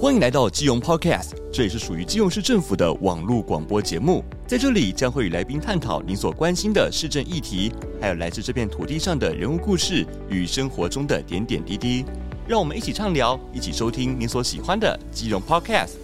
[0.00, 4.22] 欢迎来到基隆 Podcast，这里是属于基隆市政府的网络广播节目。
[4.46, 12.04] 在这里将会与来宾探讨您所关心的市政议题，还有来自这片土地上的人物故事与生活中的点点滴滴。
[12.46, 16.03] 让我们一起畅聊，一起收听您所喜欢的基隆 Podcast。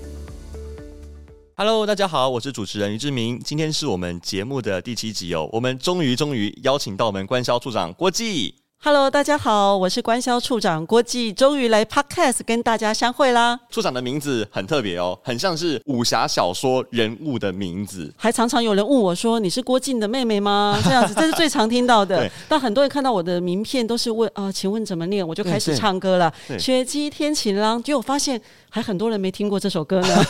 [1.62, 3.38] Hello，大家好，我是主持人于志明。
[3.38, 8.55] 今天是我们节目的第七集哦，我们终于终于邀请到我们官销处长郭记。
[8.83, 13.60] Hello，大家好，我是官销处长郭记，终于来 Podcast 跟大家相会啦。
[13.69, 18.11] 处长的名字很特别哦，很像是武侠小说人物的名字。
[18.16, 22.27] 还常常有人问我说：“你是郭靖的妹妹吗？” 这样子，这是最常听到的。
[22.48, 25.28] 但很多人看到我的名片都是问啊、呃，请问怎么念？
[25.28, 26.33] 我就开始唱歌了。
[26.58, 30.24] 雪肌天晴朗，结果发现还很多人没听过这首歌呢。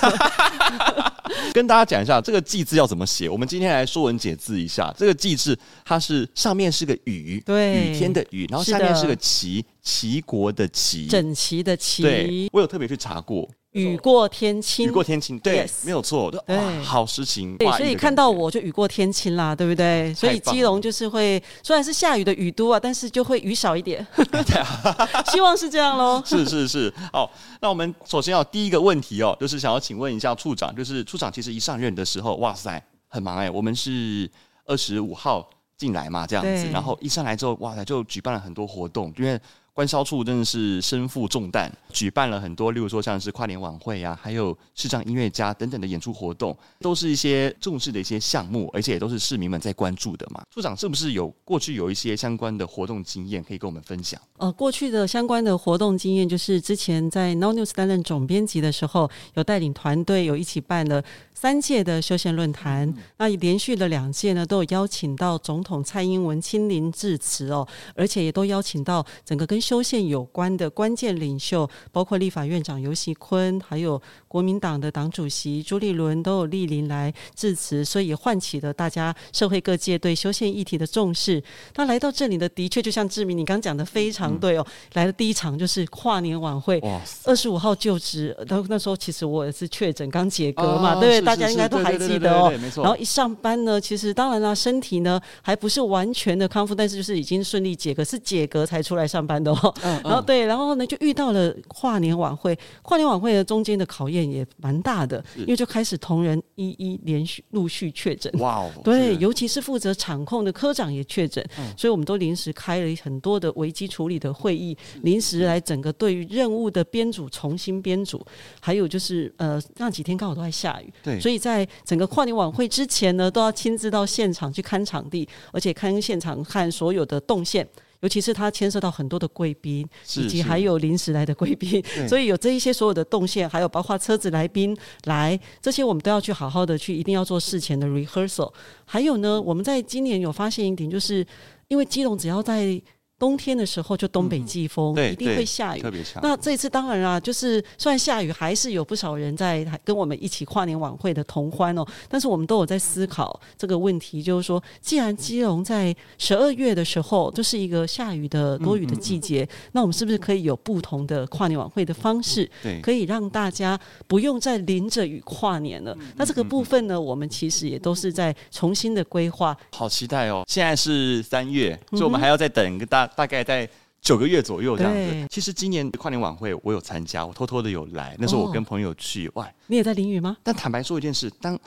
[1.53, 3.29] 跟大家讲一下这个“祭”字要怎么写。
[3.29, 12.03] 我们今天来说文解字一下，这个“祭”字它是上面是个雨，对，雨天的雨，然后下面是个齐，齐国的齐，整齐的齐。
[12.03, 13.49] 对，我有特别去查过。
[13.73, 17.57] 雨过天晴，雨过天晴，对，yes, 没有错，对，好事情。
[17.57, 20.13] 对，所以看到我就雨过天晴啦，对不对？
[20.13, 24.05] 所以基隆就是会，虽然是下雨的雨都啊，但是就会雨少一点。
[25.31, 26.21] 希望是这样喽。
[26.27, 34.29] 是是是，好，那我们首先要第一个问题哦，就是想要请问一下处长，就是处长其实一上任的时候，哇塞，很忙哎，我们是
[34.65, 39.41] 二十五号进来嘛，这样子，然后一上来之后，哇塞，就举办了很多活动，因为。
[39.73, 50.43] 官销处真的是身负重担，举办了很多，例如说像是跨年晚会啊，还有视障音乐家等等的演出活动，都是一些重视的一些项目，而且也都是市民们在关注的嘛。
[50.53, 54.21] 处长是不是有过去有一些相关的活动经验可以跟我们分享？
[54.39, 61.03] 呃，过去的相关的活动经验，就是之前在 Now News 担任总编辑的时候，有带领团队有一起办了
[61.41, 73.99] 三届的修宪论坛，嗯、那连续的两届呢，都有邀请到总统蔡英文亲临致辞哦，而且也都邀请到整个跟修宪有关的关键领袖，包括立法院长游锡坤，还有
[74.29, 81.43] 国民党的党主席朱立伦都有莅临来致辞，所以也唤起了大家社会各界对修宪议题的重视。
[81.77, 86.79] 那来到这里的，的确就像志明你刚讲的非常对哦，嗯、来的第一场就是跨年晚会，
[87.25, 92.53] 二十五号就职，那那时候其实我也是确诊刚解隔嘛，哦、对，大家应该都还记得哦。
[92.77, 99.75] 然后一上班呢，其实当然了，身体呢还不是完全的康复，但是就是已经顺利解隔，是解隔才出来上班的哦。
[99.83, 108.33] 嗯、然后对，然后呢就遇到了跨年晚会，跨年晚会的中间的考验也蛮大的，因为就开始同仁一一连续陆续确诊。
[108.39, 108.71] 哇哦！
[108.83, 118.25] 对，尤其是负责场控的科长也确诊，嗯、所以我们都临时开了很多的危机处理的会议，临时来整个对于任务的编组重新编组，
[118.61, 127.69] 还有就是呃那几天刚好都在下雨，对，所以在整个跨年晚会之前呢，都要亲自到现场去看场地，而且看现场看所有的动线。
[128.01, 129.87] 尤其是它牵涉到很多的贵宾，
[130.17, 138.51] 以及还有临时来的贵宾， 所以有这一些所有的动线，还有包括车子来宾来，这些我们都要去好好的去，一定要做事前的 rehearsal。
[138.87, 141.27] 还有呢，我们在今年有发现一点，就是
[141.69, 142.81] 因为基隆只要在
[143.21, 145.81] 冬天的时候就东北季风，嗯、一定会下雨。
[145.83, 151.85] 特别那这次当然啊，就是虽然下雨，还是有不少人在跟我们一起跨年晚会的同欢哦。
[152.09, 162.51] 但是我们都有在思考这个问题，就是说，既然基隆在十二月的时候就是一个下雨的多雨的季节，嗯嗯嗯，那我们是不是可以有不同的跨年晚会的方式？
[162.63, 165.95] 对，可以让大家不用再淋着雨跨年了。
[166.17, 169.55] 那这个部分呢，我们其实也都是在重新的规划。
[169.73, 170.43] 好期待哦！
[170.49, 173.10] 现在是三月，所以我们还要再等一个大。
[173.15, 173.69] 大概在
[174.01, 175.27] 九个月左右这样子。
[175.29, 178.17] 其实今年跨年晚会我有参加，我偷偷的有来。
[178.19, 180.37] 那时候我跟朋友去，哦、哇，你也在淋雨吗？
[180.43, 181.59] 但坦白说一件事，当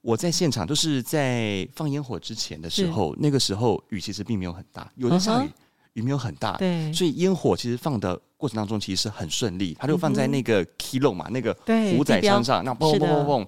[0.00, 5.48] 我在现场，就是在放烟火之前的时候，那个时候雨其实并没有很大，有的下雨，
[5.94, 6.56] 雨没有很大。
[6.56, 11.52] 对，所以烟火其实放的过程当中其实是很顺利，它就放在那个 kilo 嘛，那个
[11.96, 13.46] 虎仔山上，那嘣嘣嘣嘣。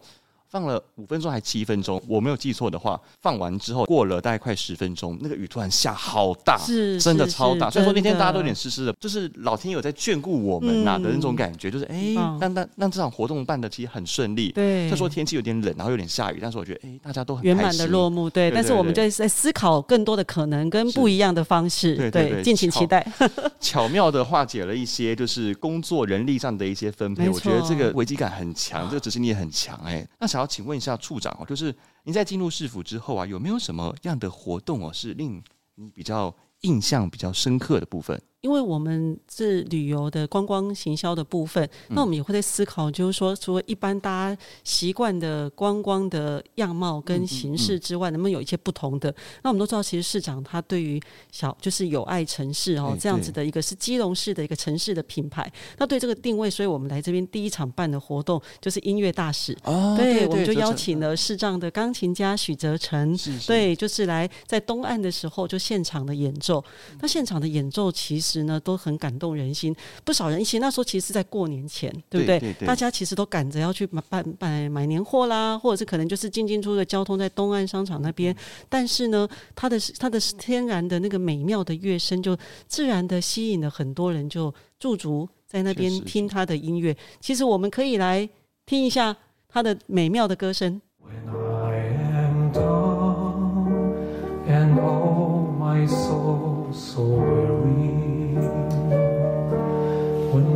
[0.53, 7.71] 放了五分钟还七分钟，我没有记错的话，放完之后过了大概快十分钟，那个雨突然下好大，是真的超大。
[7.71, 14.53] 所以说那天大家都有点湿湿的，就是老天有在眷顾我们呐、啊、的那种感觉，就是哎，让让让这场活动办的其实很顺利。
[14.53, 18.29] 对，他说天气有点冷，然后有点下雨，但是我觉得哎，大家都很圆满的落幕。
[18.29, 21.97] 对，但是我们就在思考更多的可能跟不一样的方式。
[21.97, 23.11] 对对，敬请期待。
[23.59, 29.81] 巧妙的化解了一些就是工作人力上的一些分配，我觉得这个危机感很强，这个执行力也很强。
[29.87, 30.42] 哎，那想。
[30.43, 35.43] 要请问一下处长哦，就是你在进入市府之后啊，有没有什么样的活动哦，是令
[35.77, 38.21] 你比较印象比较深刻的部分？
[38.43, 49.15] 因为我们是旅游的观光行销的部分，那我们也会在思考，就是说，除了一般大家习惯的观光的样貌跟形式之外，能不能有一些不同的？
[49.45, 51.01] 那我们都知道，其实市长他对于
[51.31, 55.49] 小就是友爱城市哦这样子的一个是基隆市的一个城市的品牌，
[55.79, 59.57] 那对这个定位，所以我们来这边第一场办的活动就是音乐大使，
[59.97, 63.17] 对，我们就邀请了视障的钢琴家许泽成，
[63.47, 66.65] 对，就是来在东岸的时候就现场的演奏，
[67.01, 68.32] 那现场的演奏其实。
[68.45, 69.73] 呢都很感动人心，
[70.05, 70.59] 不少人一起。
[70.59, 72.41] 那时候其实是在过年前，对不对？
[72.41, 78.35] 对对对，大家其实都赶着要去买买买买年货啦，或者是可能就是进进出出的交通在东岸商场那边。
[78.69, 82.37] 但是呢，它的它的天然的那个美妙的乐声，就
[82.67, 86.97] 自然的吸引了很多人，就驻足在那边听他的音乐。
[87.21, 88.29] 其实我们可以来
[88.65, 89.15] 听一下
[89.49, 90.81] 他的美妙的歌声。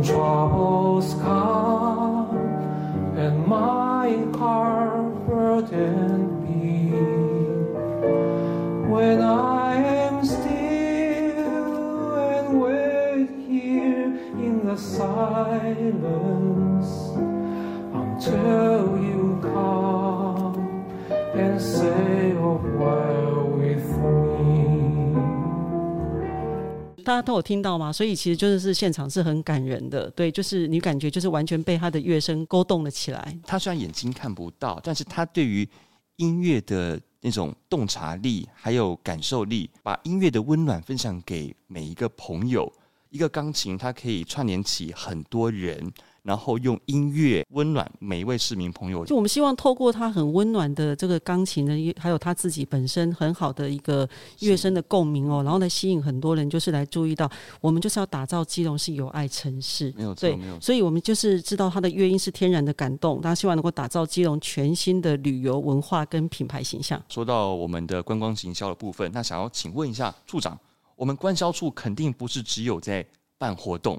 [0.07, 0.13] 大
[5.61, 6.26] 家
[27.27, 27.91] 都有听到吗？
[27.91, 33.37] 所以其实就是现场是很感人的，对，就是你感觉就是完全被他的乐声勾动了起来。
[33.45, 35.67] 他虽然眼睛看不到，但是他对于
[36.15, 42.71] 音乐的那种洞察力还有感受力，把音乐的温暖分享给每一个朋友。
[43.09, 45.91] 一个钢琴，它可以串联起很多人。
[46.27, 49.05] 然后用音乐温暖每一位市民朋友。
[49.05, 54.07] 就我们希望透过他很温暖的这个钢琴的，还有他自己本身很好的一个
[54.39, 57.31] 乐声的共鸣哦，然后来吸引很多人，就是来注意到
[57.61, 59.93] 我们就是要打造基隆是有爱城市。
[59.95, 60.59] 没有错，对，没有错。
[60.59, 67.01] 所以我们就是知道他的乐音是天然的感动，大家希望能够打造基隆全新的旅游文化跟品牌形象。
[67.07, 70.59] 说到我们的观光行销的部分，那想要请问一下处长，
[70.97, 73.05] 我们观销处肯定不是只有在
[73.37, 73.97] 办活动。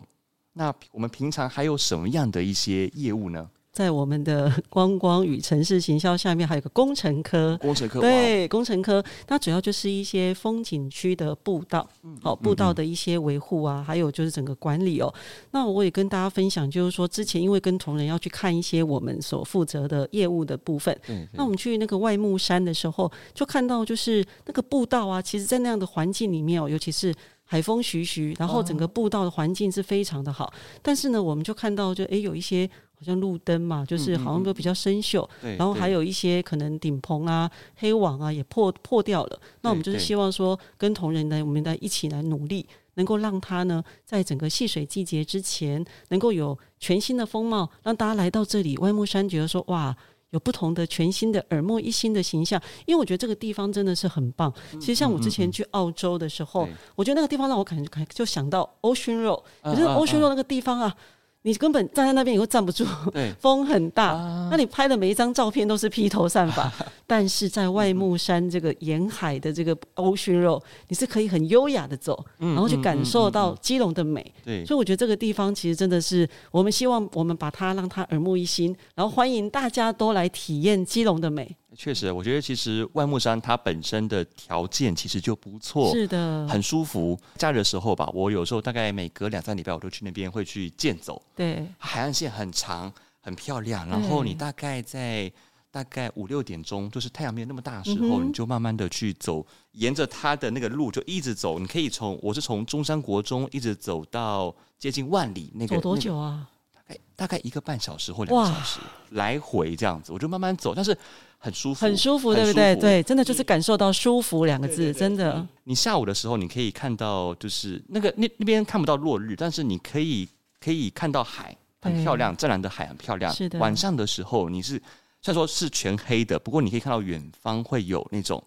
[0.59, 3.49] 那我们平常还有什么样的一些业务呢？
[3.71, 7.57] 在我们的观光与城市行销下面，还有个工程科。
[7.61, 15.15] 工程科对，工程科，它主要就是一些风景区的步道，嗯、哦，步道的一些维护啊，嗯嗯还有就是整个管理哦。
[15.53, 27.15] 那我也跟大家分享，就是说之前因为跟同仁要去看一些我们所负责的业务的部分，对对那我们去那个外木山的时候，就看到就是那个步道啊，其实在那样的环境里面哦，尤其是。
[27.51, 30.53] 海风徐徐，然后整个步道的环境是非常的好，哦、
[30.83, 39.41] 但是呢，我们就看到就诶有一些好像路灯嘛，就是好像都比较生锈，嗯嗯然后还有一些可能顶棚啊、黑网啊也破破掉了。
[39.63, 48.77] 那我们就是希望说，跟同仁呢，我们来一起来努力，能够让它呢，在整个戏水季节之前，能够有全新的风貌，让大家来到这里。
[48.77, 49.97] 外木山，觉得说哇。
[50.31, 54.53] 有不同的全新的耳目一新的形象，因为我觉得这个地方真的是很棒。
[54.73, 60.97] 其实像我之前去澳洲的时候，我觉得那个地方让我感觉就想到 Ocean Road，可是 Ocean Road 那个地方啊。
[61.43, 62.85] 你根本站在那边也会站不住，
[63.39, 64.09] 风很大。
[64.09, 66.71] 啊、那你拍的每一张照片都是披头散发，
[67.07, 74.21] 但是在外木山这个沿海的这个 Ocean Road，你是可以很优雅的走，嗯、然后去感受到基隆的美。
[74.45, 81.57] 对、嗯，嗯嗯嗯、所以我觉得这个地方其实真的是我们希望我们把它让它耳目一新，然后欢迎大家都来体验基隆的美。
[81.81, 87.17] 确实，我觉得其实万木山它本身的条件其实就不错，是的，很舒服。
[87.37, 91.23] 假日的时候吧，我有时候大概每隔两三礼拜我都去那边会去健走。
[91.37, 93.89] 对，海岸线很长，很漂亮。
[93.89, 95.33] 然后你大概在
[95.71, 101.61] 大概五六点钟，就是太阳没有那么大的时候，嗯、你就慢慢的去走，沿着它的那个路就一直走。
[101.61, 106.45] 你可以从我是从中山国中一直走到接近万里那个，走多久啊？
[106.45, 106.58] 大
[106.89, 108.81] 概大概一个半小时或两个小时
[109.11, 110.97] 来回这样子，我就慢慢走，但是。
[111.41, 112.75] 很舒服，很舒服，对不对？
[112.75, 115.47] 对，真的就是感受到“舒服”两个字，真的。
[115.63, 120.29] 你下午的时候，你可以看到，就是那个那那边看不到落日，但是你可以
[120.61, 123.33] 可以看到海，很漂亮，湛蓝的海很漂亮。
[123.33, 123.57] 是的。
[123.61, 124.83] 晚上的时候，你是
[125.23, 128.43] 虽然说是全黑的，不过你可以看到远方会有那种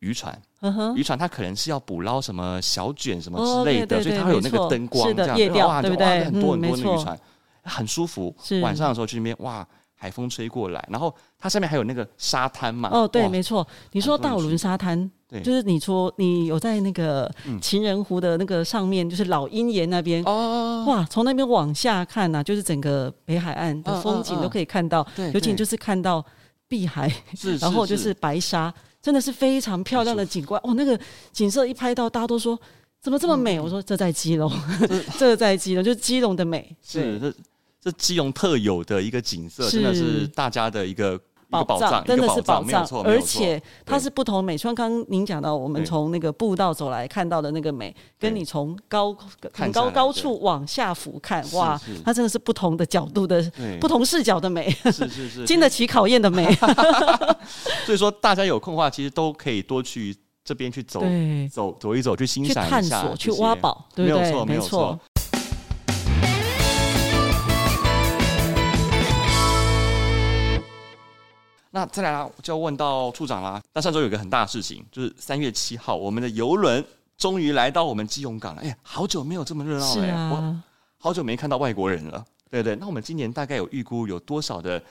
[0.00, 6.24] 渔船，渔、uh 船它可能是要捕捞什么小卷什么之类的，所以它会有那个灯光这样，夜钓，哇，对不对？
[6.24, 7.16] 很多很多的渔船，
[7.66, 8.34] 很舒服。
[8.42, 9.66] 是晚上的时候去那边，哇。
[9.98, 12.90] 海风吹过来，然后它下面还有那个沙滩嘛？
[12.92, 13.66] 哦，对，没错。
[13.92, 25.04] 你说大武仑沙滩，对，就是你说你有在那个情人湖的那个上面，嗯、就是老鹰岩那边哦，哇，从那边往下看呐、啊，就是整个北海岸的风景都可以看到。
[25.32, 26.22] 尤其就是看到
[26.68, 27.10] 碧海，
[27.58, 30.60] 然后就是白沙，真的是非常漂亮的景观。
[30.62, 31.00] 哦，那个
[31.32, 32.60] 景色一拍到，大家都说。
[32.98, 33.56] 怎么这么美？
[33.56, 34.50] 嗯、我说这在基隆，
[35.16, 37.32] 这在基隆，就是基隆的美，是这
[37.86, 41.16] 这基隆特有的一个景色，真的是大家的一个。
[41.48, 44.58] 宝藏真的是宝藏，而且它是不同美。
[44.58, 49.16] 像刚刚您讲到，我们从那个步道走来看到的那个美，跟你从高
[49.52, 53.40] 很高高处往下俯瞰，哇，它真的是不同的角度的、
[53.80, 56.52] 不同视角的美，是是是，经得起考验的美。
[57.86, 60.14] 所以说，大家有空的话，其实都可以多去
[60.44, 61.00] 这边去走
[61.48, 64.44] 走走一走，去欣赏、去探索、去挖宝，对不对？
[64.44, 64.98] 没有错。
[71.76, 73.62] 那再来啦，就要问到处长啦。
[73.74, 76.82] 那上周有个很大的事情，就是三月七号，我们的游轮
[77.18, 78.62] 终于来到我们基隆港了。
[78.62, 80.62] 哎呀，好久没有这么热闹了，啊、我
[80.96, 82.24] 好久没看到外国人了。
[82.50, 84.82] 对对，那我们今年大概有预估有多少的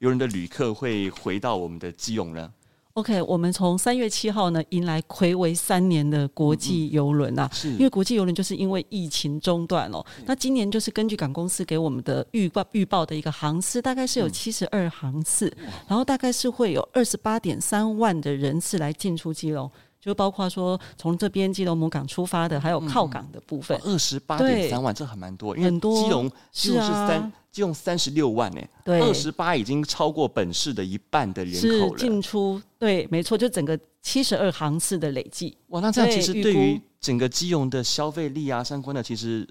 [0.00, 2.52] 游轮的旅客会回到我们的基隆呢
[2.94, 10.04] ？OK，我们从三月七号呢迎来暌违三年的国际游轮啊，是因为国际游轮就是因为疫情中断了。
[10.26, 15.52] 那今年就是根据港公司给我们的预报预报的一个航次，大概是有七十二航次，
[15.88, 19.68] 然后大概是会有二十八点三万的人次来进出基隆，
[20.04, 23.80] 就包括说从这边基隆母港出发的，还有靠港的部分。
[23.84, 27.32] 二十八点三万，这还蛮多，因为基隆基隆是三。
[27.54, 31.96] 基隆三十六万呢，对，二十八已经超过本市的一半的人口了。
[31.96, 35.56] 进出对，没错，就整个七十二航次的累计。
[35.68, 39.48] 哇，那这样其实对于整个基隆的消费力啊，相关的，其实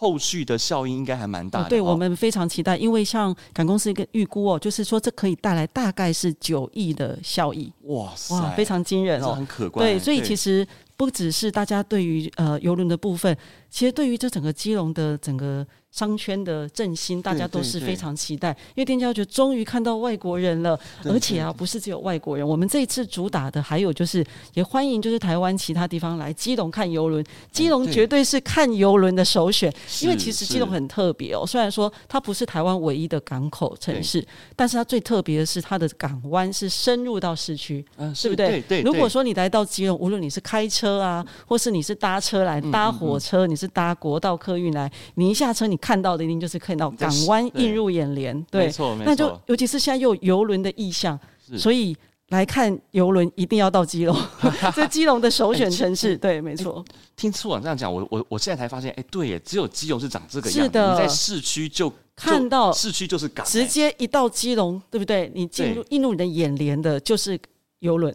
[0.00, 1.68] 后续的效应应该还蛮大的。
[1.68, 7.70] 对，我们非常期待，因为像港公司一个预估哦，就是说这可以带来大概是九亿的效益。
[7.82, 9.86] 哇塞，哇，非常惊人哦，很可观。
[9.86, 10.66] 对，所以其实
[10.96, 13.36] 不只是大家对于呃游轮的部分，
[13.68, 15.66] 其实对于这整个基隆的整个。
[15.90, 38.60] 商圈的振兴，大家都是非常期待，因为店家觉得终于看到外国人了，而且啊，不是只有外国人，我们这一次主打的还有就是，也欢迎就是台湾其他地方来基隆看游轮，基隆绝对是看游轮的首选，因为其实基隆很特别哦，虽然说它不是台湾唯一的港口城市，但是它最特别的是它的港湾是深入到市区，嗯对不对？
[38.68, 38.82] 对。
[38.82, 45.79] 如果说你来到基隆，无论你是开车啊，或是你是搭车来，搭火车，你是搭国道客运来，你一下车你。
[45.80, 51.18] 看到的一定就是看到港湾映入眼帘，对，没错，那就尤其是现在又有游轮的意向，
[51.56, 51.96] 所以
[52.28, 54.16] 来看游轮一定要到基隆，
[54.74, 56.84] 这基隆的首选城市，对，没错。
[57.16, 60.62] 听处长这样讲，我我我现在才发现，哎，对耶，只有基隆是长这个样子。
[60.62, 65.30] 是的，你在市区就看到市区就是港，直接一到基隆，对不对？
[65.34, 67.38] 你进入映入你的眼帘的就是
[67.80, 68.14] 游轮，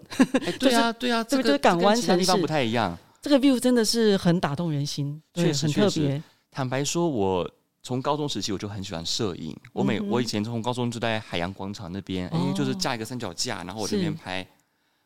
[0.60, 2.98] 对 啊，对啊，这个就是港湾城市不太一样。
[3.22, 6.22] 这个 view 真的是很打动人心，对很特别。
[6.56, 7.52] 坦白说，我。
[7.84, 14.44] 从高中时期我就很喜欢摄影，我每我以前从高中就在海洋广场那边，哎，就是架一个三脚架，然后我这边拍，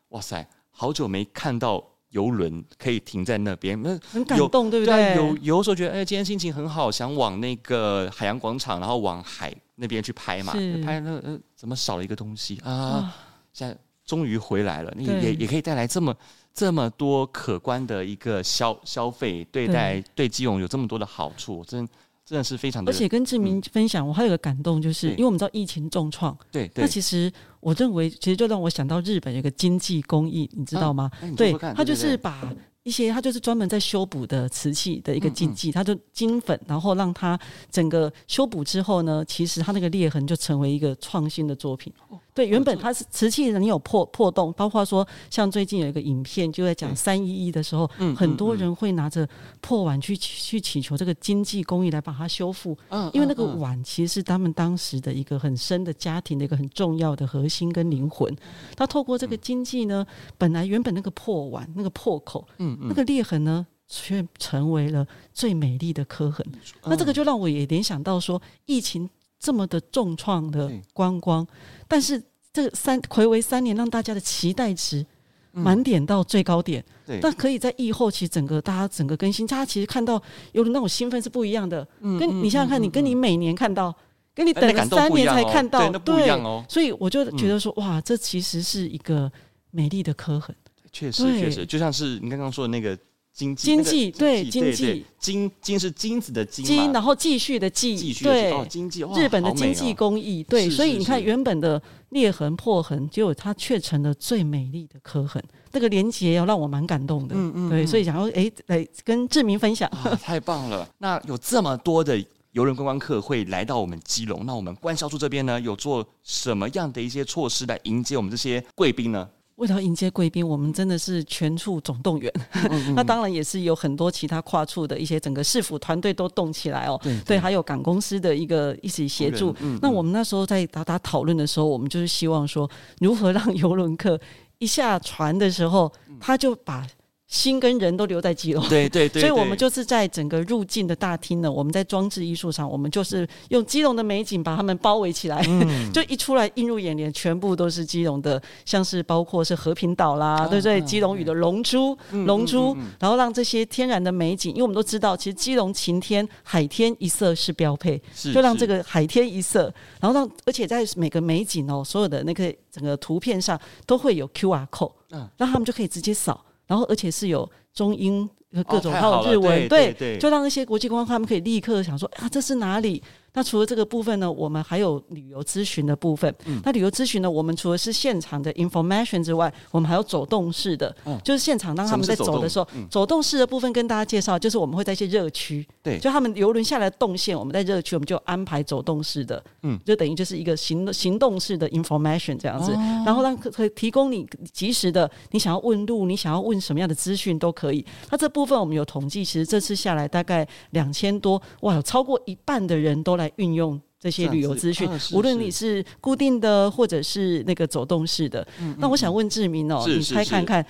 [0.08, 5.14] 哇塞，好久没看到游轮可以停在那边，那很感动，对不对？
[5.14, 13.14] 有有时候觉得，哎，今天心情很好，想往那个海洋广场，然后往海那边去拍嘛，拍那呃，怎么少了一个东西啊？
[13.52, 13.76] 现在
[14.06, 16.16] 终于回来了，你也也可以带来这么
[16.52, 21.88] 这么多可观的一个消消费，对待对基隆有这么多的好处，真。
[22.22, 31.10] 真的是非常的，而且跟志明分享，我还有个感动，就是因为我们知道疫情重创，对，那其实我认为，其实就让我想到日本有个经济公益，你知道吗？
[31.36, 32.40] 对，他就是把。
[32.82, 37.38] 一些它就是专门在修补的瓷器的一个经济，他就金粉，然后让它
[37.70, 41.92] 整个修补之后呢，其实它那个裂痕就成为一个创新的作品。
[42.32, 49.28] 对，原本它是瓷器，你有破破洞，包括说像最近有一个影片就在讲三一一的时候，很多人会拿着
[49.60, 52.74] 破碗去去祈求这个经济公益来把它修复。
[53.12, 58.34] 因为那个碗其实是他们当时的一个很深的家庭的一个很重要的核心跟灵魂。
[58.74, 60.06] 它透过这个经济呢，
[60.38, 62.46] 本来原本那个破碗那个破口，
[62.80, 66.44] 那个裂痕呢，却成为了最美丽的刻痕。
[66.84, 69.08] 那这个就让我也联想到说，疫情
[69.38, 71.46] 这么的重创的观光，
[71.88, 72.22] 但是
[72.52, 75.06] 这三睽违三年，让大家的期待值
[75.52, 76.84] 满点到最高点。
[77.20, 80.22] 但可以在疫后，其实整个大家整个更新，大家其实看到
[80.52, 81.86] 有的那种兴奋是不一样的。
[82.00, 83.92] 嗯跟你想想看，你跟你每年看到，
[84.32, 86.28] 跟你等了三年才看到，对，
[86.68, 89.30] 所以我就觉得说，哇，这其实是一个
[89.72, 90.54] 美丽的刻痕。
[90.92, 92.98] 确实，确实，就像是你刚刚说的那个
[93.32, 101.80] 经济，经济对经济，金金是金子的金，金，然后继续的继，对，经济，日本的经济工艺，对，所以你看原本的
[102.10, 105.42] 裂痕破痕，结果它却成了最美丽的刻痕，
[105.72, 109.88] 这个连结要让我蛮感动的，嗯嗯，对，所以想要哎来跟志明分享，
[110.20, 110.88] 太棒了。
[110.98, 112.18] 那有这么多的
[112.50, 119.28] 游轮观光客会来到我们基隆，那我们关销处这边呢，有做什么样的一些措施来迎接我们这些贵宾呢？
[119.60, 122.32] 为了迎接贵宾，我们真的是全处总动员。
[122.54, 126.98] 嗯嗯 那当然也是有很多其他跨处的一些整个市府团队都动起来哦。
[127.02, 129.54] 对，对，对，还有港公司的一个一起协助。
[129.82, 132.68] 那我们那时候在达达讨论的时候，我们就是希望说，
[133.00, 134.18] 如何让游轮客
[134.58, 136.86] 一下船的时候，他就把。
[137.30, 150.80] 心跟人都留在基隆，对对 对，所以我们就是在整个入境的大厅呢，我们在装置艺术上，我们就是用基隆的美景把他们包围起来，嗯、 就一出来映入眼帘，全部都是基隆的，像是包括是和平岛啦，啊、对不对？
[150.80, 151.96] 基隆屿的龙珠，
[152.26, 163.56] 龙珠，然后让这些天然的美景，因为我们都知道，其实基隆晴天海天一色是标配，是就让这个海天一色，然后让而且在每个美景哦，所有的那个整个图片上
[163.86, 166.44] 都会有 QR code，嗯，让他们就可以直接扫。
[166.70, 168.30] 然后，而且是有中英
[168.68, 173.02] 各种，还有日文，对，就让那些国际观光客他们可以立刻想说啊，这是哪里？
[173.32, 176.34] 那除了这个部分呢，我们还有旅游咨询的部分。
[176.46, 197.84] 嗯、那旅游咨询呢，我们除了是现场的 information 之外，我们还有走动式的，嗯、就是现场当他们在走的时候，走动，嗯、走动式的部分跟大家介绍，就是我们会在一些热区，对，就他们游轮下来的动线，我们在热区我们就安排走动式的，嗯，就等于就是一个行行动式的 information 这样子，哦、然后让可以提供你及时的，你想要问路，你想要问什么样的资讯都可以。
[198.10, 208.40] 那这部分我们有统计，其实这次下来大概两千多，哇，有超过一半的人都来运用这些旅游资讯，无论你是固定的或者是那个走动式的。
[208.60, 210.64] 嗯嗯、那我想问志明哦，你猜看看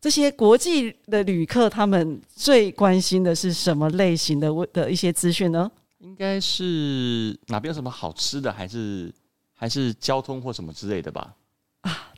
[0.00, 5.70] 这些国际的旅客他们最关心的是什么类型的的一些资讯呢？
[5.98, 9.12] 应该是哪边有什么好吃的，还是
[9.52, 11.34] 还是交通或什么之类的吧？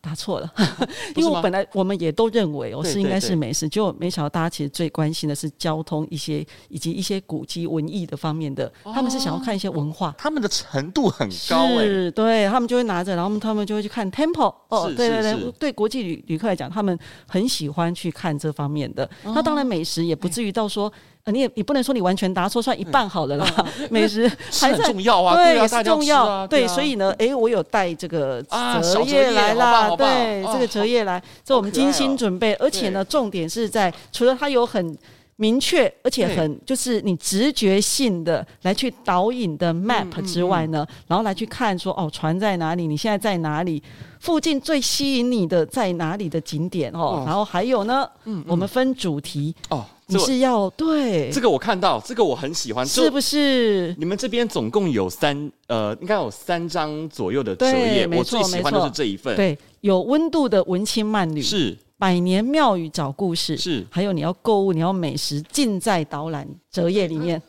[0.08, 0.50] 啊，答错了，
[1.16, 19.08] 因为我本来我们也都认为我是应该是美食，就没想到大家其实最关心的是交通一些以及一些古迹文艺的方面的，他们是想要看一些文化，他们的程度很高，是，对他们就会拿着，然后他们就会去看 Temple，哦，对对对，对国际旅旅客来讲，他们很喜欢去看这方面的。
[19.24, 20.90] 那当然美食也不至于到说。
[21.32, 23.66] 你也你不能说你完全答错，算一半好了啦。
[23.90, 24.28] 美食
[24.60, 26.46] 还是很重要啊，对，是重要。
[26.46, 34.96] 对，所以呢，哎，我有带这个折页来啦，对，这个折页来，这我们精心准备，而且呢，重点是在除了它有很
[35.36, 43.80] 明确，而且很就是你直觉性的来去导引的 map 之外呢，然后来去看说哦，船在哪里，你现在在哪里，
[44.18, 48.08] 附近最吸引你的在哪里的景点哦，然后还有呢，
[48.48, 49.84] 我们分主题哦。
[50.10, 53.94] 你是要对这个我看到这个我很喜欢，是不是？
[53.98, 59.36] 你们这边总共有三呃，应该有三张左右的折页，我最喜欢的是这一份。
[59.36, 67.42] 对，有温度的文青慢旅是百年庙宇找故事是，还有你要购物，你要美食，尽在导览折页里面。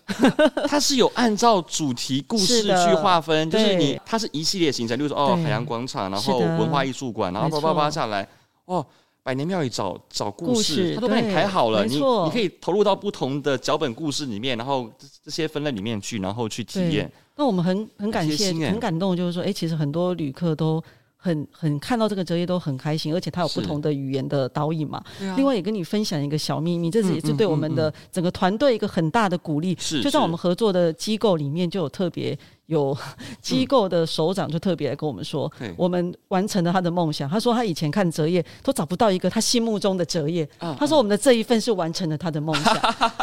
[0.67, 8.27] 它 是有按照主题故事去划分，就是你它是一系列行程，例如说哦海洋广场，然后文化艺术馆，然后叭叭叭下来
[8.65, 8.85] 哦。
[9.29, 17.11] 百年庙宇找找故事，他都帮你排好了，你你可以投入到不同的脚本故事里面，然后这这些分类里面去，然后去体验。
[17.35, 20.83] 那我们很很感谢，很感动，就是说，哎，其实很多旅客都
[21.15, 24.99] 很很看到这个折页都很开心，而且它有不同的语言的导引嘛。
[25.37, 29.77] 另外也跟你分享一个小秘密，这是也是对我们的整个团队一个很大的鼓励。
[29.79, 32.35] 是，就在我们合作的机构里面就有特别。
[32.69, 32.95] 有
[33.41, 37.27] 机构的首长就特别来跟我们说，嗯、我们完成了他的梦想。
[37.27, 40.47] 他说他以前看折页都找不到一个他心目中的折页。
[40.59, 42.75] 嗯、他说我们的这一份是完成了他的梦想，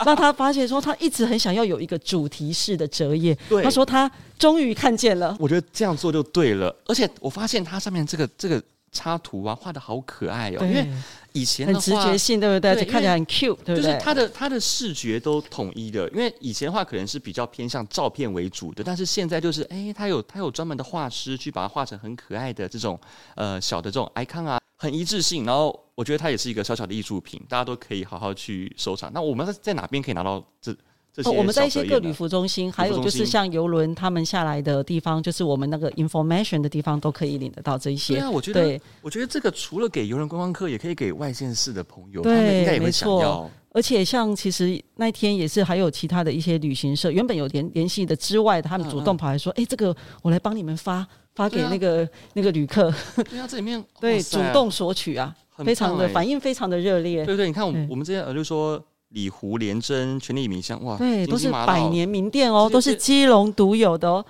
[0.05, 3.39] 让、嗯、他发现说他一直很想要有一个主题式的折页。
[3.49, 5.37] 对他说他终于看见了。
[5.39, 10.89] 我觉得这样做就对了，而且我发现它上面这个这个插图啊画的好可爱哦，对因为。
[11.37, 12.75] 以前很直觉性，对不对？
[12.87, 13.83] 看起来很 cute，对不对？
[13.83, 22.99] 就是它的它的视觉都统一的，因为以前的话可能是比较偏向照片为主的，但是现在就是，哎，它有它有专门的画师去把它画成很可爱的这种
[23.35, 25.45] 呃小的这种 icon 啊，很一致性。
[25.45, 29.13] 然后我觉得它也是一个小小的艺术品，大家都可以好好去收藏。
[29.13, 30.75] 那我们在在哪边可以拿到这？
[31.25, 38.15] 哦，我们在一些各旅服中心，还有就是像游轮他们下来的地方，就是我们那个 information 的地方，都可以领得到这一些。
[38.15, 43.51] 对啊，我觉得，对我觉得这个除了给游轮观光客，也可以给外县市的朋友，对他们应该也会想要。
[43.73, 52.93] 而且像其实那天也是还有其他的一些旅行社，原本有联联系的之外，他们主动跑来说：“哎、嗯嗯，这个我来帮你们发发给那个、啊、那个旅客。”
[53.31, 57.25] 对啊，这里面对主动索取啊，非常的反应非常的热烈。
[57.25, 58.83] 对对，你看我们我们之前呃，就说。
[59.11, 64.25] 里湖莲珍、全力米香，哇，对，都是百年名店哦，都是基隆独有的哦。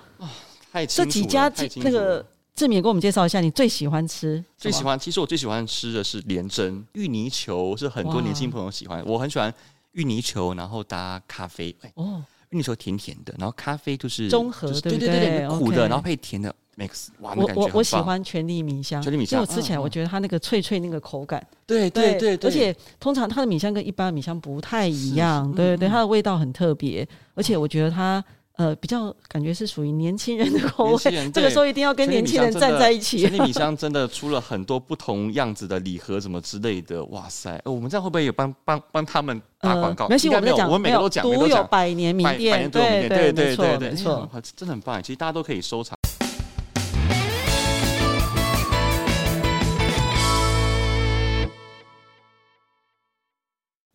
[0.71, 4.45] 太清楚了，这几家那个志敏，给我们介绍一下，你最喜欢吃？
[4.59, 9.03] 最喜欢，其实我最喜欢吃的是莲珍芋泥球，是很多年轻朋友喜欢。
[9.07, 9.53] 我很喜欢
[9.93, 11.75] 芋泥球，然后搭咖啡。
[11.95, 28.23] 哦，芋泥球甜甜的，然后咖啡就是中和，对对对对，苦的，然后配甜的，Max，哇，我我我喜欢全粒米香，全粒米香，因为我吃起来我觉得它那个脆脆那个口感，对对对对，而且通常它的米香跟一般的米香不太一样，对对对，它的味道很特别，而且我觉得它
[28.57, 33.21] 呃比较感觉是属于年轻人的口味，这个时候一定要跟年轻人站在一起。
[33.21, 40.05] 全力米 香真的出了很多不同样子的礼盒什么之类的，哇塞，我们这样会不会有帮帮帮他们打广告？
[40.09, 45.96] 没关系，我们讲，我们每个都讲，独有百年名店，对对对对对，没错，真的很棒，其实大家都可以收藏。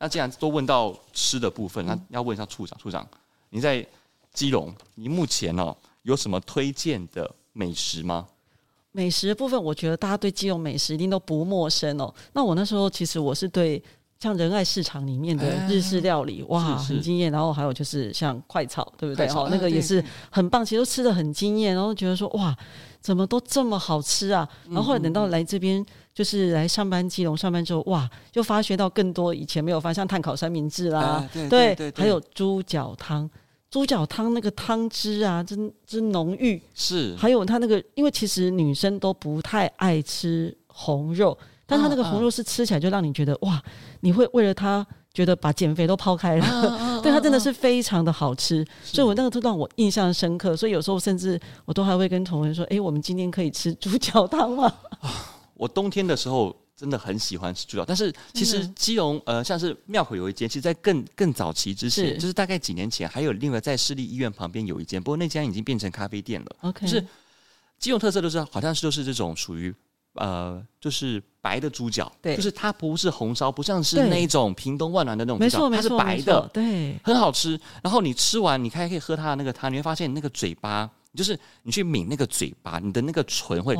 [0.01, 3.07] 那既然都问到吃的部分，那要问一下处长，处长，
[3.51, 3.85] 你在
[4.33, 8.25] 基隆，你目前哦有什么推荐的美食吗？
[8.93, 12.11] 美食的部分，我觉得大家对基隆美食一定都不陌生哦。
[12.33, 13.81] 那我那时候其实我是对
[14.19, 17.31] 像仁爱市场里面的日式料理，哇，很惊艳。
[17.31, 19.27] 然后还有就是像快炒，对不对？
[19.27, 22.57] 哦，那个也是很棒，其实都吃的很惊艳，然后觉得说哇，
[22.99, 24.49] 怎么都这么好吃啊？
[24.67, 25.85] 然后后来等到来这边。
[26.13, 33.29] 就是来上班，基隆上班之后，哇，就发掘到更多以前没有发现，像碳烤三明治啦，呃、对，对，对，还有猪脚汤，
[33.69, 36.61] 猪脚汤那个汤汁啊，真真浓郁。
[36.73, 43.63] 是，还有它那个，因为其实女生都不太爱吃红肉，但它那个红肉是吃起来就让你觉得、啊、哇，
[44.01, 46.45] 你会为了它觉得把减肥都抛开了。
[46.45, 50.57] 啊、对， 它真的是非常的好吃，是所以我那个都让我印象深刻。
[50.57, 54.73] 所以有时候甚至我都还会跟同学说，哎，我们今天可以吃猪脚汤吗？
[55.61, 66.55] 我冬天的时候真的很喜欢吃猪脚，但是其实基隆呃，像是庙口有一间，其实，在更更早期之前，是就是大概几年前，还有另外在市立医院旁边有一间，不过那家已经变成咖啡店了。
[66.61, 67.05] OK，就是
[67.77, 69.71] 基隆特色都是好像是就是这种属于
[70.15, 77.59] 呃，就是白的猪脚，对，就是它不是红烧，不像是那一种屏东万峦的那种猪脚，它是白的，对，很好吃。
[77.83, 83.77] 然后你吃完，你还可以喝它的那个汤，你会发现那个嘴巴，就是你去抿那个嘴巴，你的那个唇会。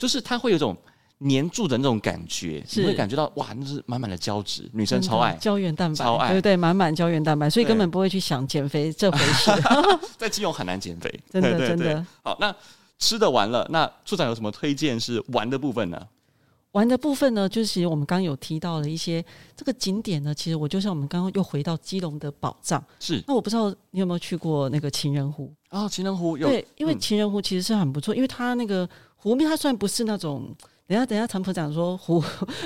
[0.00, 0.74] 就是它会有种
[1.18, 9.50] 黏住的那种感觉，是你会感觉到哇，那是满满的胶质，女生超爱胶原蛋白，超爱，对对对，满满胶原蛋白，所以根本不会去想减肥这回事。
[10.16, 12.06] 在基隆很难减肥， 真的真的。
[12.22, 12.54] 好，那
[12.98, 16.08] 吃的完了，那处长有什么推荐是玩的部分呢？
[16.72, 19.22] 玩的部分呢，就是其实我们刚刚有提到了一些
[19.54, 22.82] 这个景点呢，其实我就像我们刚刚又回到基隆的宝藏。
[22.98, 25.86] 是，那我不知道你有没有去过那个情人湖啊？
[25.86, 28.88] 情人湖有，对，因为情人湖其实是很不错，因为它那个。
[29.22, 30.54] 湖面它虽然不是那种，
[30.86, 32.22] 等下等下，常普讲说 湖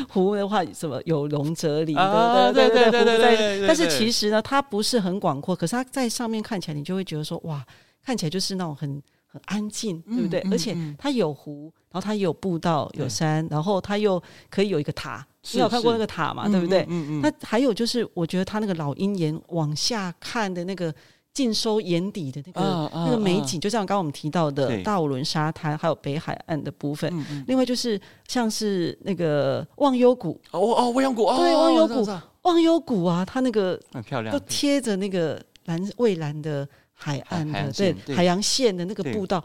[0.09, 3.19] 湖的话什么有龙哲理，对对对对对
[3.59, 7.65] 对，但是其实呢，它不是很广阔，可是它在上面看起来，你就会觉得说哇，
[8.05, 10.41] 看起来就是那种很很安静，对不对？
[10.51, 16.49] 而且它有湖，然后它也有步道，有山，然后它又可以有一个塔，你有看过那个塔嘛？
[16.49, 16.87] 对不对？
[17.21, 20.95] 那还有就是，我觉得它那个老鹰岩往下看的那个。
[21.35, 27.11] 尽收眼底的那个、uh, uh, 那个美景，就像刚刚我们提到的大五轮沙滩，还有北海岸的部分。
[27.11, 30.41] 对另外就是像是那个忘忧谷。
[30.53, 32.07] 哦哦，忘忧谷哦，对，忘忧谷，
[32.43, 39.45] 忘忧谷啊，它那个很漂亮，都贴着那个蓝蔚蓝的海岸的，对，海洋线的那个步道。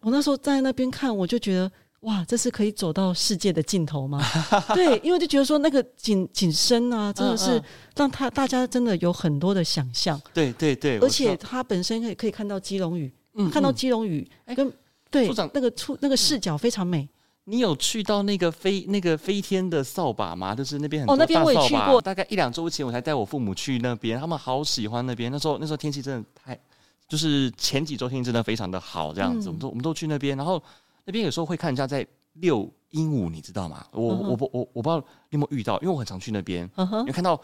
[0.00, 1.70] 我那时候站在那边看，我就觉得。
[2.00, 4.18] 哇，这是可以走到世界的尽头吗？
[4.74, 7.62] 对，因为就觉得说那个景景深啊，真的是
[7.94, 10.18] 让他大家真的有很多的想象。
[10.32, 13.12] 对对对，而且它本身可以可以看到基隆屿，
[13.52, 14.72] 看到基隆屿跟
[15.10, 17.06] 对那个出那个视角非常美。
[17.44, 20.54] 你有去到那个飞那个飞天的扫把吗？
[20.54, 25.30] 就是那边很多哦，那边我也去过，大概一两周前我才带我父母去那边，他们好喜欢那边。
[25.30, 26.58] 那时候那时候天气真的太，
[27.06, 30.62] 就是前几周天气真的非常的好，这样子，我们都我们都去那边，然后。
[31.10, 33.84] 那边有时候会看人家在遛鹦鹉，你知道吗？
[33.90, 36.70] 我我不我我不知道你有没有遇到，因为我很常去那边。
[36.76, 37.40] 你会看到，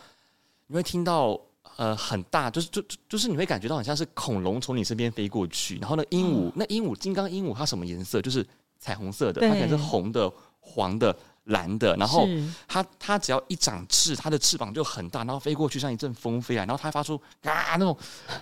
[0.68, 1.36] 你会听到，
[1.76, 8.22] 呃，很大，就是就就就是你会感觉到很像是恐龙从你身边飞过去，然后呢，鹦鹉那鹦鹉金刚鹦鹉它什么颜色？
[8.22, 8.46] 就是
[8.78, 11.16] 彩虹色的，它可能是红的、黄的。
[11.46, 12.28] 蓝的，然后
[12.68, 17.96] 它它只要一长翅，它的翅膀就很大，然后飞过去像一阵风飞来，然后它发出嘎那种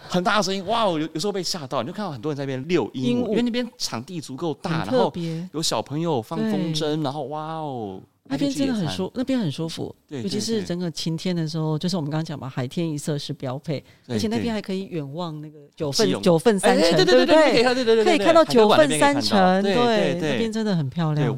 [0.09, 0.85] 很大的声音，哇！
[0.85, 5.12] 有有时候被吓到，你就看到很多人在那边遛鹦鹉，因为那边场地足够大，然后
[5.53, 21.37] 有小朋友放风筝，然后哇哦，那边真的很舒，那边很舒服，尤其是整个晴天的时候，就是我们刚刚讲嘛，海天一色是标配，而且那边还可以远望那个九份九份山城，对对对对，可以看到九份山城，对，那边真的很漂亮。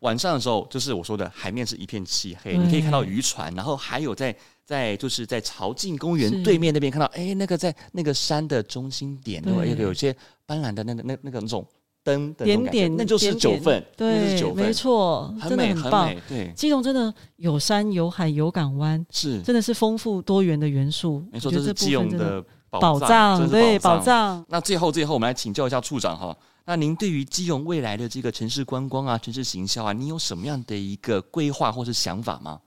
[0.00, 4.34] 晚上的时候，就是我说的海面是一片漆黑，你可以看到渔船，然后还有在
[4.64, 10.14] 在就是在朝境公园对面那边看到，哎，那个在那个山的中心点，对，有有些
[10.46, 11.66] 斑斓的那个那那个那种
[12.02, 16.10] 灯的点点，那就是九份，对，没错，真的很棒。
[16.26, 21.22] 对，基隆真的有山有海有港湾，是真的是丰富多元的元素。
[21.30, 24.42] 没错，这是基隆的宝藏，对，宝藏。
[24.48, 26.34] 那最后最后，我们来请教一下处长哈。
[26.70, 32.60] 那您对于基隆未来的这个城市观光啊、城市行销啊，你有什么样的一个规划或是想法吗？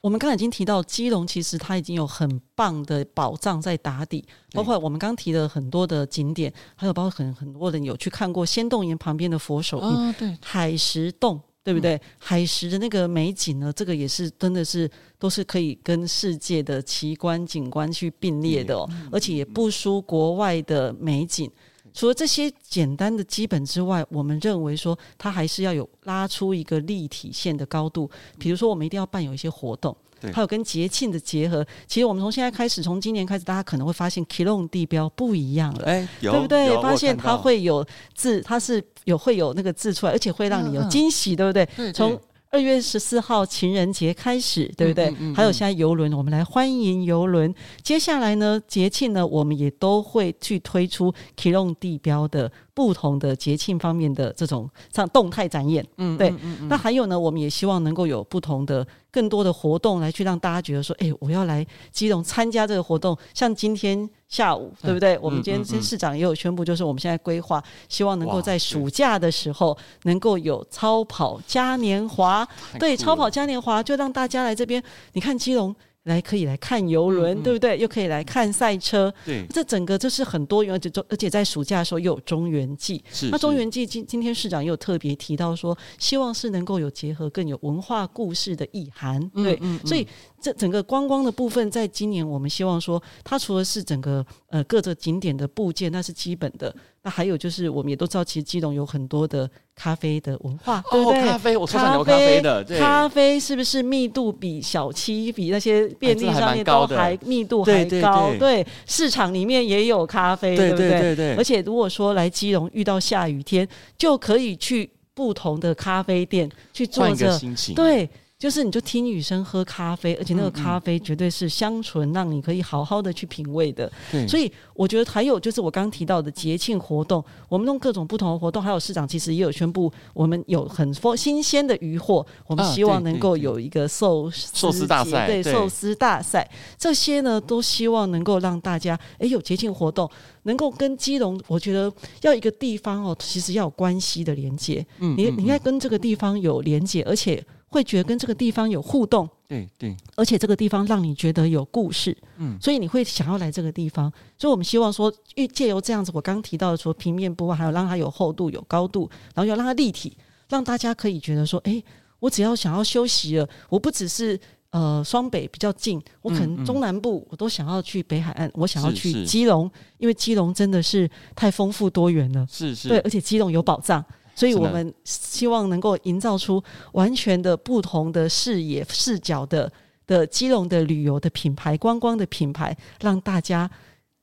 [0.00, 11.94] 我们刚才已经提到，基隆其实它已经有很棒的宝藏在打底，包括我们刚提的很多的景点，还有包括很很多人有去看过仙洞岩旁边的佛手印、哦，对，海石洞，对不对？
[11.94, 21.48] 嗯、海石的那个美景呢，这个也是真的是都是可以跟世界的奇观景观去并列的哦，而且也不输国外的美景。
[21.96, 28.08] 除了这些简单的基本之外，我们认为说它还是要有拉出一个立体线的高度。
[28.38, 29.96] 比如说，我们一定要办有一些活动，
[30.30, 31.66] 还有跟节庆的结合。
[31.86, 36.68] 其实我们从现在开始，从今年开始，大家可能会发现 Keelung 地标不一样了，哎，对不对？
[36.82, 37.82] 发现它会有
[38.14, 41.66] 字，它是有会有那个字出来，而且会让你有惊喜，对不对？
[41.94, 45.06] 从二月十四号情人节开始，对不对？
[45.10, 47.54] 嗯嗯嗯、还有现在游轮，我们来欢迎游轮。
[47.82, 52.50] 接下来呢，节庆呢，我们也都会去推出 Keelung 地标的。
[52.76, 63.16] 不同的节庆方面的这种像动态展演，嗯，对，嗯嗯嗯、那还有呢，我们也希望能够有不同的、更多的活动来去让大家觉得说，哎、欸，我要来基隆参加这个活动。
[63.32, 65.14] 像今天下午，对不对？
[65.14, 72.46] 嗯、我们今天今市长也有宣布，就是我们现在规划，希望能够在暑假的时候能够有超跑嘉年华。
[72.78, 74.82] 对，超跑嘉年华就让大家来这边，
[75.14, 75.74] 你看基隆。
[76.06, 77.78] 来可以来看游轮，嗯嗯、对不对？
[77.78, 83.02] 又可以来看赛车，对，这整个就是很多元，而且而且在暑假的时候又有中原季。
[83.12, 90.06] 是，那中原季今今天市长又有特别提到说，希望是能够有结合更有文化故事的意涵，对，所以。
[90.40, 96.74] 这整个观光的部分，在今年我们希望说，它除了是整个呃各个景点的部件，那是基本的。
[97.02, 101.22] 那还有就是，我们也都知道，其实基隆有很多的咖啡的文化，对不对？
[101.22, 108.32] 咖啡，我说上有咖啡的，咖啡是不是密度比小七比那些便利商店都还密度还高？
[108.38, 111.00] 对，市场里面也有咖啡，对不对？
[111.00, 111.34] 对对。
[111.36, 117.38] 而且如果说来基隆遇到下雨天，就可以去不同的咖啡店去坐着，
[117.76, 118.08] 对。
[118.38, 123.90] 就是你就听雨声喝咖啡，而且那个咖啡绝对是香醇，让你可以好好的去品味的。
[124.12, 136.46] 嗯、所以我觉得还有就是我刚提到的节庆活动，我们弄各种不同的活动，还有市长其实也有宣布，我们有很多新鲜的鱼货，我们希望能够有一个寿司、寿司大赛，对寿司大赛，
[136.76, 140.10] 这些呢都希望能够让大家哎、欸、有节庆活动，
[140.42, 147.42] 能够跟基隆，我觉得要一个地方哦，其实要有关系的连接，嗯，你你应该跟这个地方有连接，而且。
[147.76, 154.10] 会觉得跟这个地方有互动，对对，而且这个地方让你觉得有故事，嗯，所以你会想要来这个地方。
[154.38, 155.12] 所以我们希望说，
[155.52, 160.16] 借由这样子，我刚刚提到的说平面部分，还有让它有厚度、有高度，然后要让它立体，
[160.48, 161.82] 让大家可以觉得说，哎，
[162.18, 174.02] 我只要想要休息了，我不只是呃双北比较近，我可能中南部我都想要去北海岸，我想要去基隆，因为基隆真的是太丰富多元了，是是，对，而且基隆有宝藏。
[174.36, 179.72] 所以我们希望能够营造出完全的不同的视野视角的
[180.06, 183.68] 的基隆的旅游的品牌、观光的品牌，让大家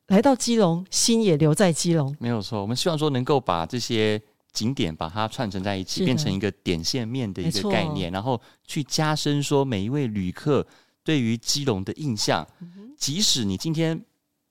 [0.08, 2.16] 来到基隆，心也留在基隆。
[2.20, 4.22] 没有错，我们希望说能够把这些
[4.52, 10.66] 景点把它串成在一起，变成一个点线面的一个概念，然后去加深说每一位旅客
[11.04, 12.48] 对于基隆的印象。
[12.62, 14.00] 嗯、即使你今天。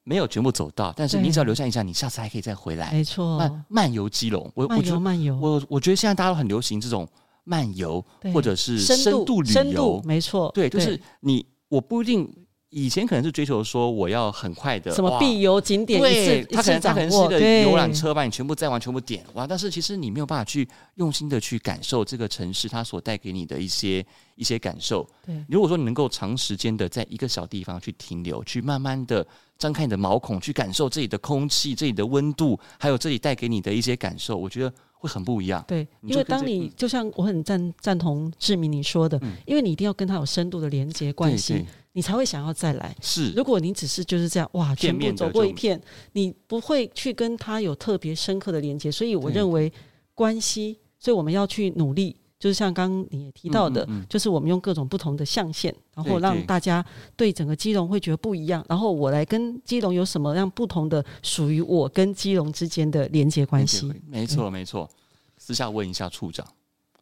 [0.05, 2.93] 没有全部走到，但是你只要留下印象，你下次还可以再回来。
[2.93, 7.09] 没错，漫漫游基隆，我我觉得漫游，我我觉得现在大家都很流行这种
[7.45, 10.01] 漫游，或者是深度旅游。
[10.05, 12.29] 没错，对，就是你，我不一定。
[12.75, 19.47] 以前可能是追求说我要很快的什么必游景点，对，他可能他可能是一个游览车把你全部载完，全部点哇！
[19.47, 24.05] 但是其实你没有办法去用心的去感受这个城市它所带给你的一些
[24.37, 25.07] 一些感受。
[25.27, 29.27] 对，如果说你能够长时间的在一个小地方去停留，去慢慢的
[29.59, 35.63] 张开你的毛孔，去感受这里的空气、这里的温度，还有这里带给你的一些感受，我觉得会很不一样。
[35.69, 41.67] 对，因为当你就像我很赞赞同志明你说的，嗯、因为你一定要跟他有深度的连接关系。
[41.93, 42.97] 你才会想要再来。
[43.01, 45.81] 是，如果你只是就是这样，哇，全部走过一片，
[46.13, 48.91] 你不会去跟他有特别深刻的连接。
[48.91, 49.73] 所以我认为
[50.15, 58.65] 关系，所以我们要去努力，就是像刚刚你也提到的，就是我们用各种不同的象限，然后让大家对整个基隆会觉得不一样。
[58.69, 63.93] 然后我来跟基隆有什么样不同的属于我跟基隆之间的连接关系？
[64.07, 64.89] 没错，没错。
[65.37, 66.47] 私下问一下处长，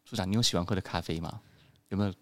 [0.03, 1.39] 处长，你有喜欢喝的咖啡吗？
[1.89, 2.13] 有没有？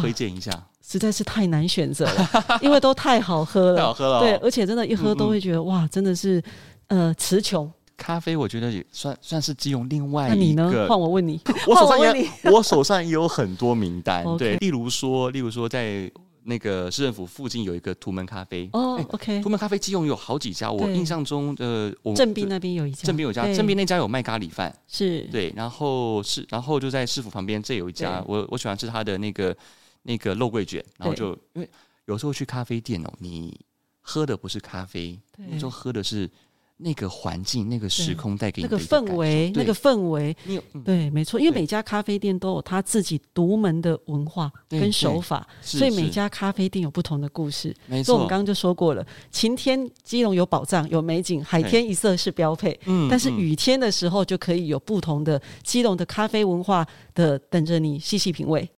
[0.00, 0.50] 推荐一下，
[0.80, 2.28] 实在是太难选择了，
[2.62, 4.20] 因为都太好喝了，太好喝了。
[4.20, 6.42] 对，而且真的，一喝都会觉得嗯嗯哇，真的是
[6.88, 7.70] 呃词穷。
[7.94, 10.34] 咖啡我觉得也算算是基隆另外一个。
[10.34, 10.86] 那你呢？
[10.88, 16.10] 换我问你，我手上也 我手上也有很多名单，对，例如说，例如说，在
[16.44, 18.68] 那个市政府附近有一个图门咖啡。
[18.72, 25.20] 哦、oh,，OK，图门咖啡基隆有好几家，我印象中的我正滨那边有一家，正滨有一家，正滨那家有卖咖喱饭，是。
[25.30, 29.56] 对，然后是然后就在市府旁边这有一家，我我喜欢吃他的那个
[30.02, 31.68] 那个肉桂卷，然后就因为
[32.06, 33.60] 有时候去咖啡店哦，你
[34.00, 35.18] 喝的不是咖啡，
[35.50, 36.30] 有时候喝的是。
[36.78, 40.36] 那个环境、那个时空带给你的那个氛围，那个氛围，
[40.84, 47.72] 对，没错，因为每家咖啡店都有他自己独门的文化跟手法，所以每家咖啡店有不同的故事。
[47.86, 52.76] 没错，所以我们刚刚就说过了，晴天基隆有宝藏有美景，海天一色是标配。
[52.86, 56.84] 嗯，但是雨天的时候就可以有不同的基隆的咖啡文化
[57.14, 58.68] 的等着你细细品味。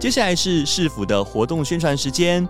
[0.00, 2.48] 接下来是市府的活动宣传时间。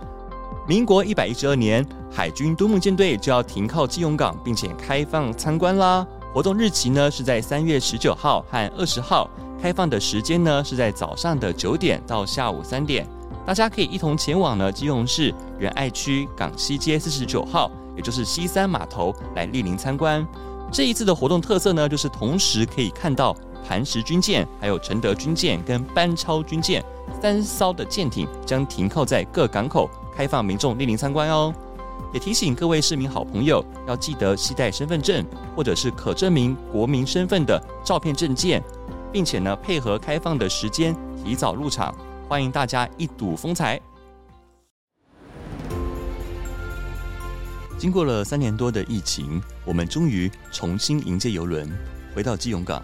[0.66, 6.06] 民国一百一十二年，海军多木舰队就要停靠基隆港，并且开放参观啦。
[6.34, 9.30] 活动日期呢是在三月十九号和二十号，
[9.62, 13.08] 开放的时间呢是在早上的九点到下午三点。
[13.46, 20.26] 大家可以一同前往呢基隆市仁爱区港西街四十九号，也就是西三码头来莅临参观。
[20.70, 23.34] 这一次的活动特色呢，就是同时可以看到
[23.66, 26.84] 磐石军舰、还有承德军舰跟班超军舰。
[27.20, 31.52] 三艘的舰艇将停靠在各港口，开放民众莅临参观哦。
[32.14, 38.62] 也提醒各位市民好朋友，要记得携带身份证或者是可证明国民身份的照片证件，
[39.12, 41.94] 并且呢配合开放的时间提早入场，
[42.28, 43.78] 欢迎大家一睹风采。
[47.76, 51.70] 经过了三年多的疫情，我们终于重新迎接游轮
[52.14, 52.82] 回到基隆港。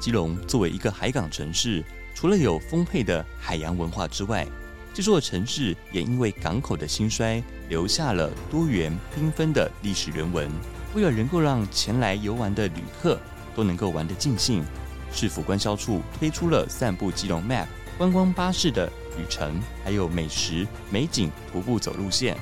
[0.00, 1.82] 基隆作为一个海港城市。
[2.14, 4.46] 除了有丰沛的海洋文化之外，
[4.94, 10.48] 这座城市也因为港口的兴衰，留下了多元缤纷的历史人文。
[10.94, 13.18] 为了能够让前来游玩的旅客
[13.56, 14.64] 都能够玩得尽兴，
[15.12, 17.66] 市府观销处推出了散步基隆 Map
[17.98, 18.86] 观光巴士的
[19.18, 22.36] 旅程，还有美食美景徒步走路线、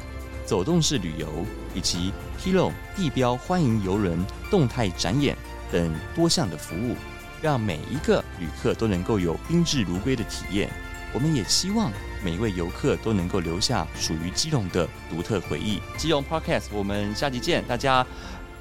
[0.44, 1.26] 走动式旅游，
[1.74, 5.34] 以及披露地标欢迎游轮动态展演
[5.70, 6.94] 等多项的服务。
[7.42, 10.70] 让每一个旅客都能够有宾至如归的体验。
[11.12, 11.92] 我们也希望
[12.24, 15.78] 每一位游客都能够留下属于基隆的独特回忆。
[15.98, 18.06] 基隆 Podcast，我们下集见，大家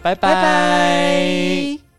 [0.01, 0.33] 拜拜。
[0.33, 0.41] 拜
[1.77, 1.90] 拜。